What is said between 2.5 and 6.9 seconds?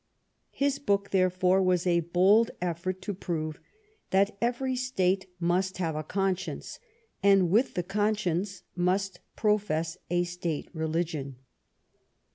effort to prove that every State must have a conscience,